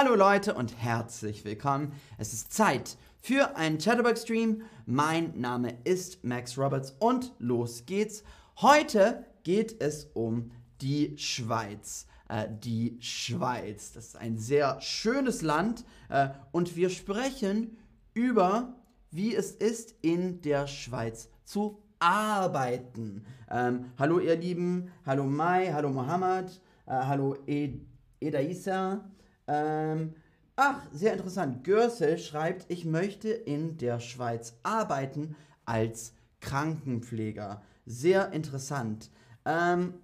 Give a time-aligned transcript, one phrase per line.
[0.00, 1.90] Hallo Leute und herzlich willkommen.
[2.18, 4.62] Es ist Zeit für einen Chatterbox-Stream.
[4.86, 8.22] Mein Name ist Max Roberts und los geht's.
[8.60, 12.06] Heute geht es um die Schweiz.
[12.28, 17.76] Äh, die Schweiz, das ist ein sehr schönes Land äh, und wir sprechen
[18.14, 18.76] über,
[19.10, 23.24] wie es ist, in der Schweiz zu arbeiten.
[23.50, 27.80] Ähm, hallo ihr Lieben, hallo Mai, hallo Mohammed, äh, hallo Ed
[28.20, 29.04] Edaisa.
[29.48, 30.14] Ähm,
[30.54, 31.64] ach, sehr interessant.
[31.64, 35.34] Görsel schreibt, ich möchte in der Schweiz arbeiten
[35.64, 37.62] als Krankenpfleger.
[37.86, 39.10] Sehr interessant.
[39.44, 39.94] Ähm,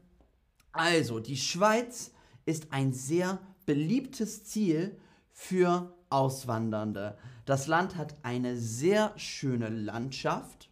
[0.73, 2.11] also, die Schweiz
[2.47, 4.97] ist ein sehr beliebtes Ziel
[5.30, 7.17] für Auswandernde.
[7.45, 10.70] Das Land hat eine sehr schöne Landschaft,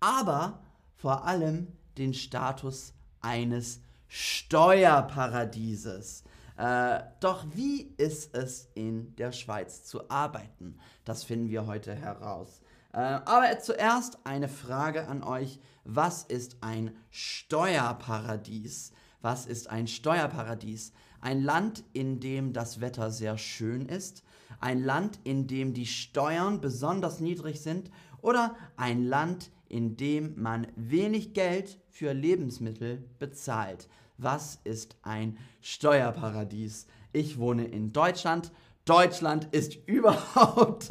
[0.00, 0.62] aber
[0.96, 6.24] vor allem den Status eines Steuerparadieses.
[6.60, 10.78] Äh, doch wie ist es in der Schweiz zu arbeiten?
[11.06, 12.60] Das finden wir heute heraus.
[12.92, 15.58] Äh, aber zuerst eine Frage an euch.
[15.84, 18.92] Was ist ein Steuerparadies?
[19.22, 20.92] Was ist ein Steuerparadies?
[21.22, 24.22] Ein Land, in dem das Wetter sehr schön ist,
[24.60, 30.66] ein Land, in dem die Steuern besonders niedrig sind oder ein Land, in dem man
[30.76, 33.88] wenig Geld für Lebensmittel bezahlt.
[34.22, 36.86] Was ist ein Steuerparadies?
[37.10, 38.52] Ich wohne in Deutschland.
[38.84, 40.88] Deutschland ist überhaupt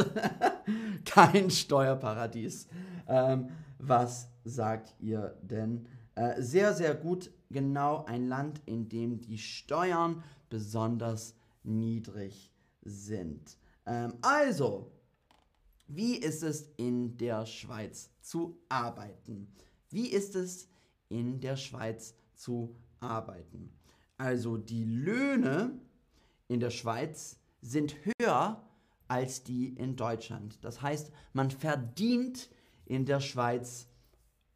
[1.05, 2.67] kein Steuerparadies.
[3.07, 5.87] Ähm, was sagt ihr denn?
[6.15, 7.29] Äh, sehr, sehr gut.
[7.51, 13.57] Genau ein Land, in dem die Steuern besonders niedrig sind.
[13.85, 14.91] Ähm, also,
[15.87, 19.53] wie ist es in der Schweiz zu arbeiten?
[19.91, 20.67] Wie ist es
[21.09, 22.88] in der Schweiz zu arbeiten.
[24.17, 25.79] Also die Löhne
[26.47, 28.63] in der Schweiz sind höher
[29.07, 30.57] als die in Deutschland.
[30.63, 32.49] Das heißt, man verdient
[32.85, 33.87] in der Schweiz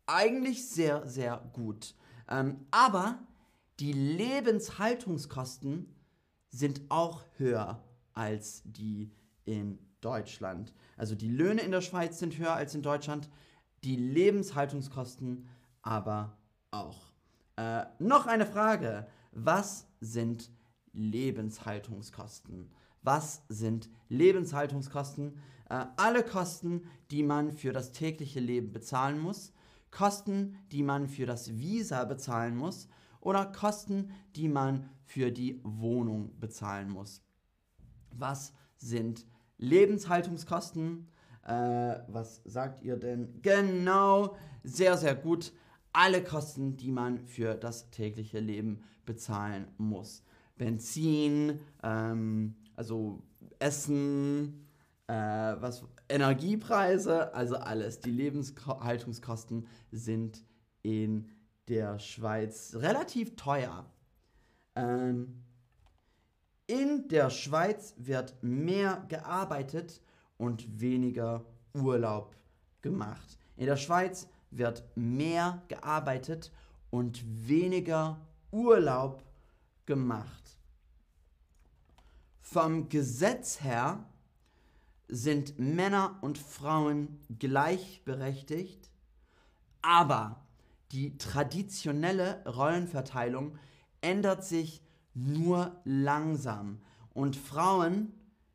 [0.06, 1.96] eigentlich sehr, sehr gut.
[2.30, 3.20] Ähm, aber
[3.80, 5.96] die Lebenshaltungskosten
[6.50, 9.12] sind auch höher als die
[9.46, 10.74] in Deutschland.
[10.98, 13.30] Also die Löhne in der Schweiz sind höher als in Deutschland,
[13.84, 15.48] die Lebenshaltungskosten
[15.82, 16.38] aber
[16.72, 17.13] auch.
[17.56, 19.08] Äh, noch eine Frage.
[19.32, 20.52] Was sind
[20.94, 22.72] Lebenshaltungskosten?
[23.02, 25.40] Was sind Lebenshaltungskosten?
[25.70, 29.54] Äh, alle Kosten, die man für das tägliche Leben bezahlen muss.
[29.92, 32.88] Kosten, die man für das Visa bezahlen muss.
[33.22, 37.22] Oder Kosten, die man für die Wohnung bezahlen muss.
[38.12, 39.26] Was sind
[39.58, 41.08] Lebenshaltungskosten?
[41.46, 43.42] Äh, was sagt ihr denn?
[43.42, 45.54] Genau, sehr, sehr gut
[45.94, 50.24] alle Kosten, die man für das tägliche Leben bezahlen muss.
[50.58, 53.22] Benzin, ähm, also
[53.60, 54.68] Essen,
[55.08, 58.00] äh, was, Energiepreise, also alles.
[58.00, 60.44] Die Lebenshaltungskosten sind
[60.82, 61.30] in
[61.68, 63.86] der Schweiz relativ teuer.
[64.76, 65.44] Ähm,
[66.68, 70.02] in der Schweiz wird mehr gearbeitet
[70.38, 72.36] und weniger Urlaub
[72.82, 73.38] gemacht.
[73.58, 74.28] In der Schweiz
[74.58, 76.52] wird mehr gearbeitet
[76.90, 78.20] und weniger
[78.52, 79.24] Urlaub
[79.86, 80.58] gemacht.
[82.42, 84.06] Vom Gesetz her
[85.08, 88.90] sind Männer und Frauen gleichberechtigt,
[89.82, 90.46] aber
[90.92, 93.58] die traditionelle Rollenverteilung
[94.02, 94.82] ändert sich
[95.14, 96.82] nur langsam
[97.14, 98.14] und Frauen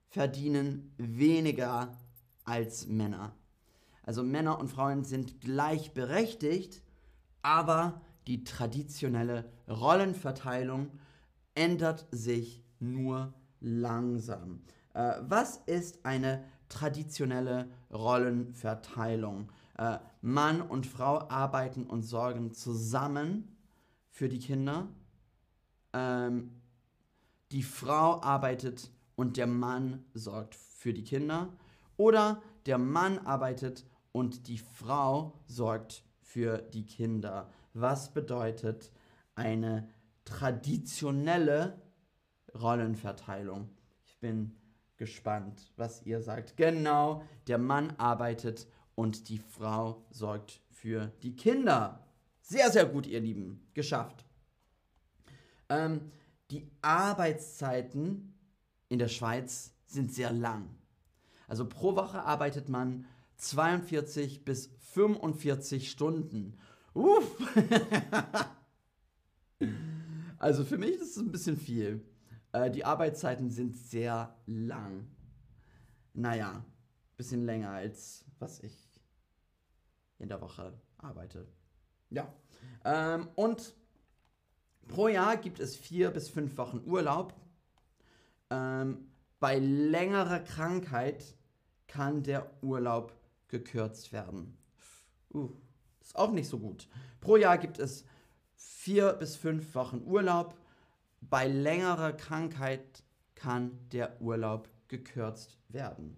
[0.08, 1.97] verdienen weniger
[2.44, 3.38] als Männer.
[4.08, 6.80] Also Männer und Frauen sind gleichberechtigt,
[7.42, 10.92] aber die traditionelle Rollenverteilung
[11.54, 14.62] ändert sich nur langsam.
[14.94, 19.52] Äh, was ist eine traditionelle Rollenverteilung?
[19.76, 23.58] Äh, Mann und Frau arbeiten und sorgen zusammen
[24.08, 24.88] für die Kinder.
[25.92, 26.62] Ähm,
[27.52, 31.52] die Frau arbeitet und der Mann sorgt für die Kinder.
[31.99, 37.50] Oder der Mann arbeitet und die Frau sorgt für die Kinder.
[37.75, 38.93] Was bedeutet
[39.34, 39.88] eine
[40.25, 41.81] traditionelle
[42.55, 43.70] Rollenverteilung?
[44.05, 44.56] Ich bin
[44.96, 46.56] gespannt, was ihr sagt.
[46.56, 52.05] Genau, der Mann arbeitet und die Frau sorgt für die Kinder.
[52.40, 53.69] Sehr, sehr gut, ihr Lieben.
[53.75, 54.25] Geschafft.
[55.69, 56.10] Ähm,
[56.50, 58.34] die Arbeitszeiten
[58.88, 60.69] in der Schweiz sind sehr lang.
[61.46, 63.06] Also pro Woche arbeitet man
[63.38, 66.58] 42 bis 45 Stunden.
[66.94, 67.37] Uff.
[70.38, 72.05] also für mich ist es ein bisschen viel.
[72.52, 75.06] Äh, die Arbeitszeiten sind sehr lang.
[76.14, 76.64] Naja,
[77.17, 78.88] bisschen länger als was ich
[80.19, 81.46] in der Woche arbeite.
[82.11, 82.32] Ja.
[82.84, 83.75] Ähm, und
[84.88, 87.34] pro Jahr gibt es vier bis fünf Wochen Urlaub.
[88.50, 89.08] Ähm,
[89.41, 91.37] bei längerer Krankheit
[91.87, 93.18] kann der Urlaub
[93.48, 94.56] gekürzt werden.
[95.32, 95.50] Uh,
[96.00, 96.88] ist auch nicht so gut.
[97.20, 98.04] Pro Jahr gibt es
[98.54, 100.56] vier bis fünf Wochen Urlaub.
[101.20, 103.02] Bei längerer Krankheit
[103.34, 106.16] kann der Urlaub gekürzt werden.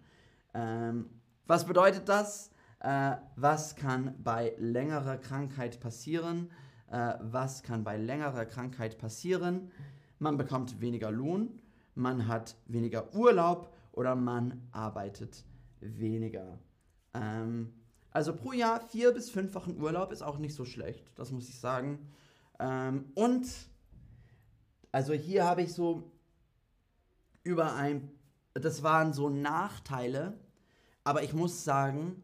[0.54, 1.10] Ähm,
[1.46, 2.50] was bedeutet das?
[2.80, 6.50] Äh, was kann bei längerer Krankheit passieren?
[6.90, 9.70] Äh, was kann bei längerer Krankheit passieren?
[10.18, 11.60] Man bekommt weniger Lohn,
[11.94, 15.44] man hat weniger Urlaub oder man arbeitet
[15.80, 16.58] weniger.
[17.14, 17.72] Ähm,
[18.12, 21.48] also pro Jahr vier bis fünf Wochen Urlaub ist auch nicht so schlecht, das muss
[21.48, 22.08] ich sagen.
[22.58, 23.46] Ähm, und
[24.92, 26.10] also hier habe ich so
[27.42, 28.10] über ein,
[28.54, 30.38] das waren so Nachteile,
[31.04, 32.22] aber ich muss sagen,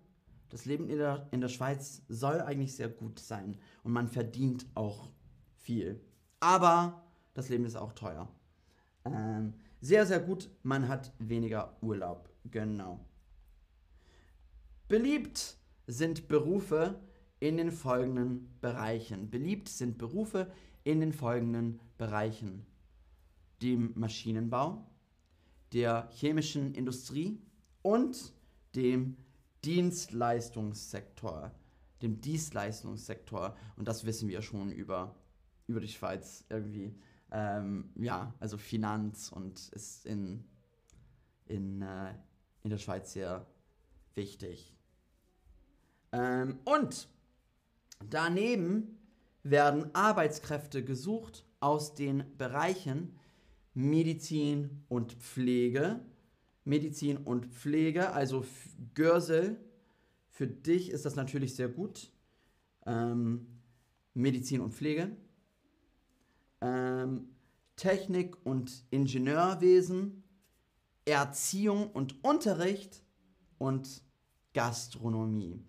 [0.49, 4.67] das Leben in der, in der Schweiz soll eigentlich sehr gut sein und man verdient
[4.75, 5.09] auch
[5.57, 6.01] viel.
[6.41, 7.03] Aber
[7.35, 8.29] das Leben ist auch teuer.
[9.05, 12.29] Ähm, sehr, sehr gut, man hat weniger Urlaub.
[12.51, 13.01] Genau.
[14.89, 15.57] Beliebt
[15.89, 17.01] sind Berufe
[17.41, 19.31] in den folgenden Bereichen.
[19.31, 20.53] Beliebt sind Berufe
[20.85, 22.65] in den folgenden Bereichen.
[23.63, 24.87] Dem Maschinenbau,
[25.73, 27.43] der chemischen Industrie
[27.83, 28.33] und
[28.77, 29.17] dem
[29.65, 31.51] Dienstleistungssektor.
[32.01, 33.57] Dem Dienstleistungssektor.
[33.75, 35.17] Und das wissen wir schon über,
[35.67, 36.95] über die Schweiz irgendwie.
[37.33, 40.45] Ähm, ja, also Finanz und ist in,
[41.47, 42.15] in, äh,
[42.63, 43.47] in der Schweiz sehr
[44.15, 44.76] wichtig.
[46.13, 47.09] Ähm, und
[48.09, 48.99] daneben
[49.43, 53.17] werden Arbeitskräfte gesucht aus den Bereichen
[53.75, 56.01] Medizin und Pflege.
[56.65, 58.45] Medizin und Pflege, also
[58.95, 59.57] Görsel,
[60.31, 62.11] für dich ist das natürlich sehr gut.
[62.85, 63.47] Ähm,
[64.15, 65.17] Medizin und Pflege.
[66.61, 67.29] Ähm,
[67.77, 70.25] Technik und Ingenieurwesen,
[71.05, 73.03] Erziehung und Unterricht
[73.59, 74.03] und
[74.55, 75.63] Gastronomie.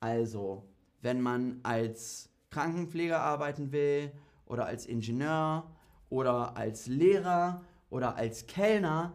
[0.00, 0.66] Also,
[1.02, 4.12] wenn man als Krankenpfleger arbeiten will
[4.46, 5.70] oder als Ingenieur
[6.08, 9.14] oder als Lehrer oder als Kellner,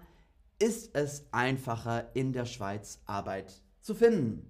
[0.59, 4.49] ist es einfacher in der Schweiz Arbeit zu finden.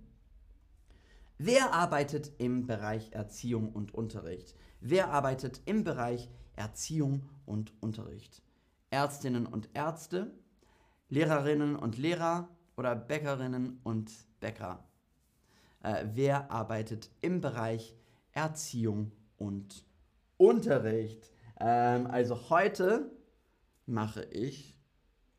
[1.37, 4.55] Wer arbeitet im Bereich Erziehung und Unterricht?
[4.79, 8.41] Wer arbeitet im Bereich Erziehung und Unterricht?
[8.89, 10.31] Ärztinnen und Ärzte,
[11.09, 12.47] Lehrerinnen und Lehrer
[12.77, 14.83] oder Bäckerinnen und Bäcker?
[15.85, 17.95] Äh, wer arbeitet im Bereich
[18.31, 19.85] Erziehung und
[20.37, 21.31] Unterricht.
[21.59, 23.11] Ähm, also heute
[23.85, 24.77] mache ich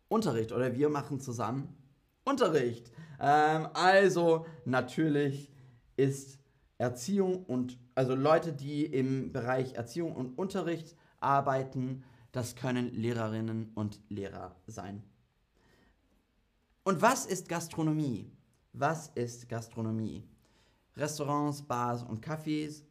[0.09, 1.77] Unterricht oder wir machen zusammen
[2.25, 2.93] Unterricht.
[3.21, 5.53] Ähm, also natürlich
[5.97, 6.39] ist
[6.79, 14.01] Erziehung und also Leute, die im Bereich Erziehung und Unterricht arbeiten, das können Lehrerinnen und
[14.11, 15.03] Lehrer sein.
[16.85, 18.31] Und was ist Gastronomie?
[18.73, 20.23] Was ist Gastronomie?
[20.97, 22.83] Restaurants, Bars und Cafés,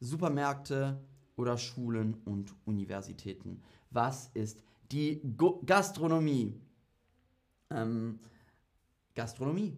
[0.00, 1.00] Supermärkte
[1.36, 3.62] oder Schulen und Universitäten.
[3.90, 6.60] Was ist die Go Gastronomie?
[7.70, 8.20] Ähm,
[9.14, 9.76] Gastronomie.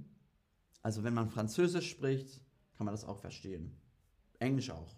[0.82, 2.40] Also wenn man Französisch spricht,
[2.76, 3.76] kann man das auch verstehen.
[4.38, 4.94] Englisch auch.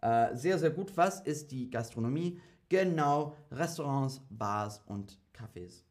[0.00, 0.96] Äh, sehr, sehr gut.
[0.96, 2.40] Was ist die Gastronomie?
[2.68, 5.84] Genau, Restaurants, Bars und Cafés.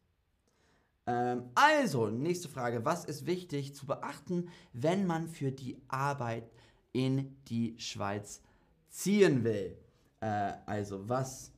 [1.07, 2.85] Ähm, also, nächste Frage.
[2.85, 6.51] Was ist wichtig zu beachten, wenn man für die Arbeit
[6.91, 8.43] in die Schweiz
[8.89, 9.77] ziehen will?
[10.19, 11.53] Äh, also, was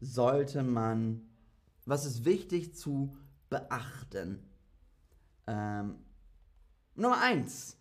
[0.00, 1.22] sollte man,
[1.86, 3.16] was ist wichtig zu
[3.48, 4.42] beachten?
[5.46, 6.00] Ähm,
[6.96, 7.76] Nummer 1.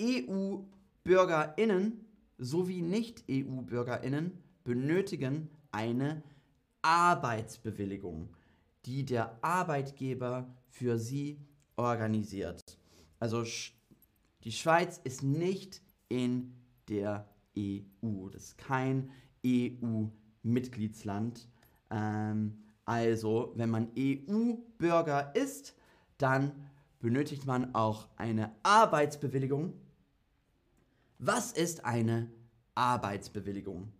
[0.00, 2.06] EU-BürgerInnen
[2.38, 6.22] sowie Nicht-EU-BürgerInnen benötigen eine
[6.82, 8.28] Arbeitsbewilligung
[8.86, 11.38] die der Arbeitgeber für sie
[11.76, 12.78] organisiert.
[13.18, 13.44] Also
[14.44, 16.54] die Schweiz ist nicht in
[16.88, 18.28] der EU.
[18.30, 19.10] Das ist kein
[19.46, 21.46] EU-Mitgliedsland.
[21.90, 25.74] Ähm, also, wenn man EU-Bürger ist,
[26.18, 26.52] dann
[27.00, 29.72] benötigt man auch eine Arbeitsbewilligung.
[31.18, 32.30] Was ist eine
[32.74, 33.92] Arbeitsbewilligung?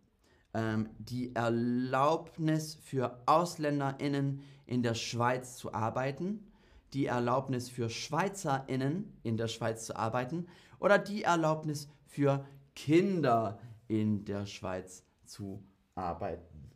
[0.55, 6.51] Ähm, die Erlaubnis für AusländerInnen in der Schweiz zu arbeiten,
[6.93, 10.47] die Erlaubnis für SchweizerInnen in der Schweiz zu arbeiten
[10.79, 13.59] oder die Erlaubnis für Kinder
[13.89, 15.63] in der Schweiz zu
[15.95, 16.71] arbeiten.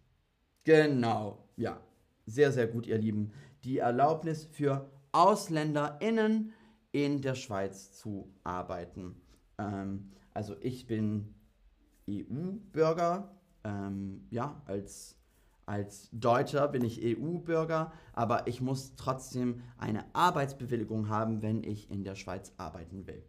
[0.64, 1.80] Genau, ja.
[2.26, 3.32] sehr, sehr gut, ihr Lieben.
[3.64, 6.52] Die Erlaubnis für AusländerInnen
[6.92, 9.20] in der Schweiz zu arbeiten.
[9.58, 11.35] Ähm, also ich bin
[12.08, 13.38] EU-Bürger,
[13.68, 15.16] ähm, ja, als,
[15.66, 22.02] als Deutscher bin ich EU-Bürger, aber ich muss trotzdem eine Arbeitsbewilligung haben, wenn ich in
[22.02, 23.22] der Schweiz arbeiten will.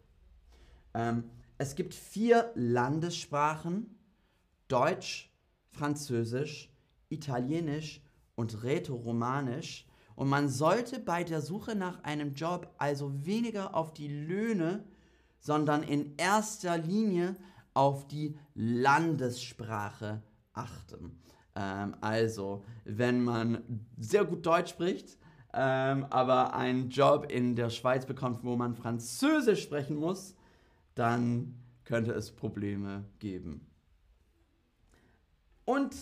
[0.93, 1.25] Ähm,
[1.57, 3.97] es gibt vier Landessprachen,
[4.69, 5.29] Deutsch,
[5.71, 6.73] Französisch,
[7.09, 8.01] Italienisch
[8.35, 9.85] und Rätoromanisch.
[10.15, 14.85] Und man sollte bei der Suche nach einem Job also weniger auf die Löhne,
[15.39, 17.35] sondern in erster Linie
[17.73, 20.21] auf die Landessprache
[20.59, 21.19] achten.
[21.55, 25.17] Ähm, also, wenn man sehr gut Deutsch spricht,
[25.53, 30.35] ähm, aber einen Job in der Schweiz bekommt, wo man Französisch sprechen muss,
[30.95, 33.65] dann könnte es Probleme geben.
[35.65, 35.95] Und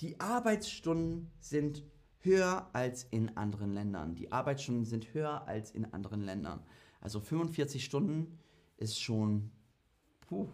[0.00, 1.82] die Arbeitsstunden sind
[2.20, 4.14] höher als in anderen Ländern.
[4.14, 6.60] Die Arbeitsstunden sind höher als in anderen Ländern.
[7.00, 8.38] Also 45 Stunden
[8.76, 9.50] ist schon,
[10.20, 10.48] puh,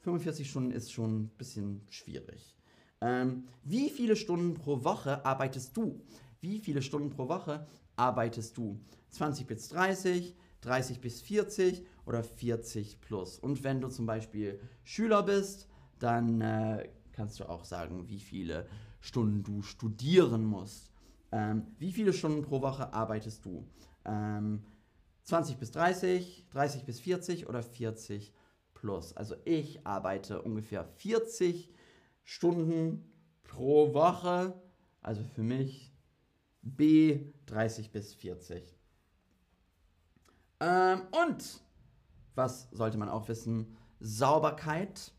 [0.00, 2.56] 45 Stunden ist schon ein bisschen schwierig.
[3.00, 6.00] Ähm, wie viele Stunden pro Woche arbeitest du?
[6.40, 8.80] Wie viele Stunden pro Woche arbeitest du?
[9.10, 13.38] 20 bis 30, 30 bis 40 oder 40 plus.
[13.38, 18.66] Und wenn du zum Beispiel Schüler bist, dann äh, kannst du auch sagen, wie viele
[19.00, 20.90] Stunden du studieren musst.
[21.30, 23.66] Ähm, wie viele Stunden pro Woche arbeitest du?
[24.04, 24.62] Ähm,
[25.24, 28.32] 20 bis 30, 30 bis 40 oder 40
[28.80, 29.16] plus.
[29.16, 31.72] Also ich arbeite ungefähr 40
[32.24, 34.60] Stunden pro Woche.
[35.02, 35.92] Also für mich
[36.62, 38.76] B 30 bis 40.
[40.60, 41.60] Ähm, und
[42.34, 43.76] was sollte man auch wissen?
[44.00, 45.12] Sauberkeit,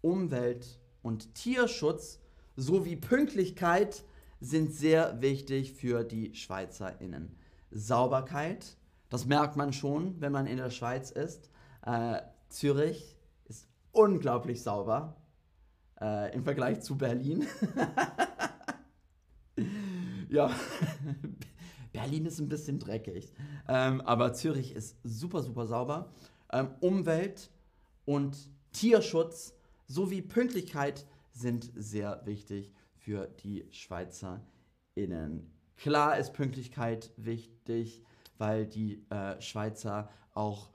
[0.00, 2.20] Umwelt und Tierschutz
[2.56, 4.04] sowie Pünktlichkeit
[4.40, 7.36] sind sehr wichtig für die SchweizerInnen.
[7.70, 8.76] Sauberkeit,
[9.08, 11.50] das merkt man schon, wenn man in der Schweiz ist.
[11.84, 12.20] Äh,
[12.52, 15.16] Zürich ist unglaublich sauber
[16.00, 17.46] äh, im Vergleich zu Berlin.
[20.28, 20.50] ja,
[21.92, 23.32] Berlin ist ein bisschen dreckig,
[23.68, 26.12] ähm, aber Zürich ist super, super sauber.
[26.52, 27.50] Ähm, Umwelt
[28.04, 29.54] und Tierschutz
[29.86, 35.50] sowie Pünktlichkeit sind sehr wichtig für die SchweizerInnen.
[35.76, 38.02] Klar ist Pünktlichkeit wichtig,
[38.36, 40.70] weil die äh, Schweizer auch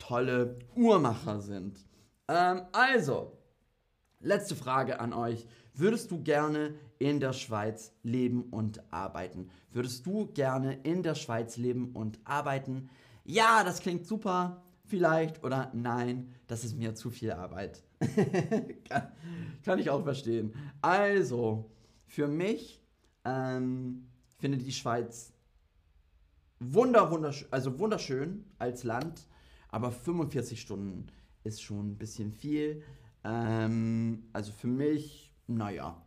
[0.00, 1.78] tolle Uhrmacher sind.
[2.26, 3.38] Ähm, also,
[4.18, 5.46] letzte Frage an euch.
[5.72, 9.50] Würdest du gerne in der Schweiz leben und arbeiten?
[9.72, 12.90] Würdest du gerne in der Schweiz leben und arbeiten?
[13.24, 14.62] Ja, das klingt super.
[14.84, 17.84] Vielleicht oder nein, das ist mir zu viel Arbeit.
[19.62, 20.52] kann, ich auch verstehen.
[20.82, 21.70] Also,
[22.06, 22.82] für mich
[23.24, 25.32] ähm, finde die Schweiz
[26.58, 29.26] wunder, wunderschön, also wunderschön als Land,
[29.70, 31.06] aber 45 Stunden
[31.44, 32.82] ist schon ein bisschen viel.
[33.24, 36.00] Ähm, also für mich, naja.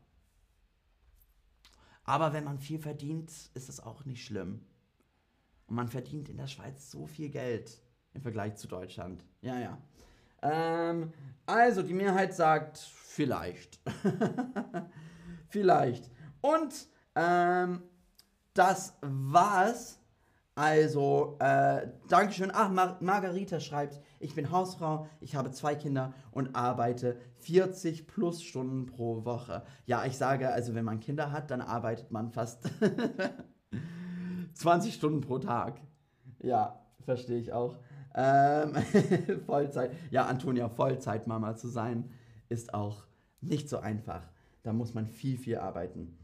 [2.04, 4.66] Aber wenn man viel verdient, ist das auch nicht schlimm.
[5.68, 7.82] Und man verdient in der Schweiz so viel Geld
[8.14, 9.26] im Vergleich zu Deutschland.
[9.42, 9.78] Ja, ja.
[10.42, 11.14] Ähm,
[11.46, 13.80] also, die Mehrheit sagt vielleicht.
[15.48, 16.12] vielleicht.
[16.42, 17.82] Und ähm,
[18.54, 20.00] das war's
[20.56, 22.52] also, äh, Dankeschön.
[22.54, 28.44] Ach, Mar Margarita schreibt, ich bin Hausfrau, ich habe zwei Kinder und arbeite 40 plus
[28.44, 29.64] Stunden pro Woche.
[29.86, 32.70] Ja, ich sage, also wenn man Kinder hat, dann arbeitet man fast
[34.54, 35.82] 20 Stunden pro Tag.
[36.40, 37.78] Ja, verstehe ich auch.
[38.14, 38.76] Ähm,
[39.48, 39.92] Vollzeit.
[40.12, 42.12] Ja, Antonia, Vollzeitmama zu sein,
[42.50, 43.08] ist auch
[43.42, 44.30] nicht so einfach.
[44.62, 46.16] Da muss man viel, viel arbeiten.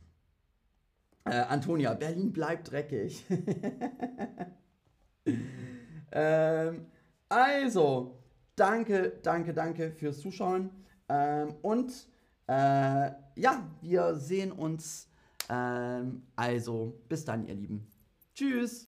[1.25, 3.25] Äh, Antonia, Berlin bleibt dreckig.
[6.11, 6.85] ähm,
[7.27, 8.23] also,
[8.55, 10.71] danke, danke, danke fürs Zuschauen.
[11.07, 11.91] Ähm, und
[12.47, 15.07] äh, ja, wir sehen uns.
[15.49, 17.87] Ähm, also, bis dann, ihr Lieben.
[18.35, 18.87] Tschüss.